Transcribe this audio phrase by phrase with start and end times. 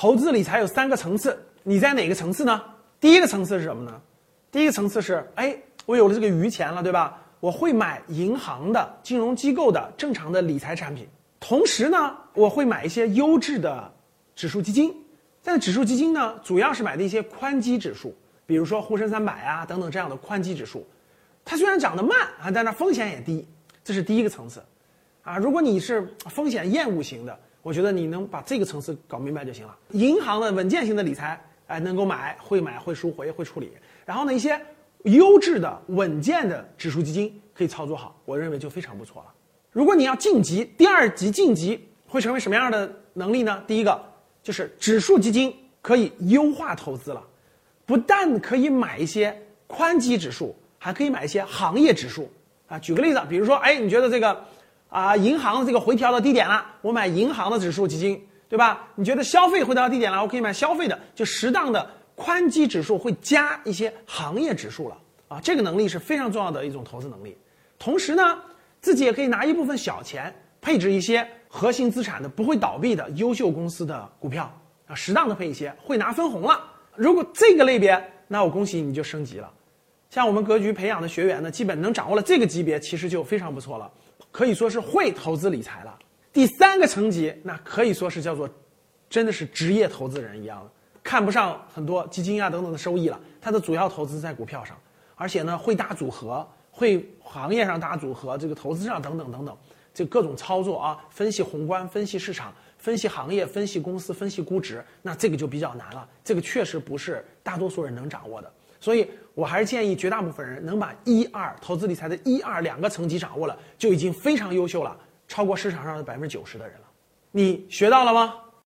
[0.00, 2.62] 投资理财有三个层次，你在哪个层次呢？
[3.00, 4.00] 第一个层次是什么呢？
[4.48, 7.20] 第一个层次是，哎，我有了这个余钱了，对吧？
[7.40, 11.04] 我会买银行的、金融机构的正常的理财产品，
[11.40, 13.92] 同时呢，我会买一些优质的
[14.36, 14.94] 指数基金。
[15.42, 18.14] 但指数基金呢，主要是买的一些宽基指数，
[18.46, 20.86] 比如说沪深三百啊等等这样的宽基指数。
[21.44, 23.44] 它虽然涨得慢啊，但它风险也低，
[23.82, 24.62] 这是第一个层次。
[25.24, 29.76] 啊，如果你是风险厌恶型的，我觉得你能把这个层次搞明白就行了。
[29.92, 33.70] 银行的稳健型的理财，哎，能够买，会买，会赎回，会处理。
[34.04, 34.60] 然后呢，一些
[35.04, 39.32] 优质的、稳健的指数基金可以操作好，我认为就非常不错了。
[39.72, 43.62] 如果你要晋级，第二级晋级会成为什么样的能力呢？
[43.66, 44.06] 第一个。
[44.40, 47.22] 就是指数基金可以优化投资了，
[47.84, 52.30] 不但可以买一些宽基指数，还可以买一些行业指数
[52.66, 52.78] 啊。
[52.78, 54.42] 举个例子，比如说，哎，你觉得这个
[54.88, 58.88] 啊，银行的这个回调到低点了，我买银行的指数基金，对吧？
[58.94, 64.96] 你觉得消费回调到低点了，我可以买消费的，就适当的宽基指数会加一些行业指数了
[65.28, 65.40] 啊。
[65.42, 67.36] 这个能力是非常重要的一种投资能力。
[67.78, 68.38] 同时呢，
[68.80, 71.28] 自己也可以拿一部分小钱配置一些。
[71.50, 74.54] 核心资产的不会倒闭的优秀公司的股票
[74.86, 76.62] 啊，适当的配一些，会拿分红了。
[76.94, 77.98] 如果这个类别，
[78.28, 79.50] 那我恭喜你就升级了。
[80.10, 83.90] 像我们格局培养的学员呢，基本能掌握了这个级别，其实就非常不错了，
[84.38, 85.98] 可以说是会投资理财了。
[86.32, 88.48] 第三个层级，那可以说是叫做，
[89.10, 90.70] 真的是职业投资人一样的，
[91.02, 94.78] 看不上很多基金啊等等的收益了，他的主要投资在股票上，
[95.16, 99.58] 而且呢会搭组合，会行业上搭组合，这个投资上等等等等。
[99.92, 106.08] 这各种操作啊，分析宏观，分析市场，分析行业，分析公司，分析估值，那这个就比较难了。
[106.22, 116.86] 这个确实不是大多数人能掌握的，所以我还是建议绝大部分人能把一二投资理财的一二两个层级掌握了，就已经非常优秀了，超过市场上的百分之九十的人了。
[117.30, 118.34] 你学到了吗？